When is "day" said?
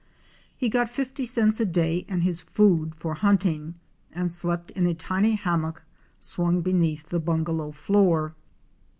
1.67-2.07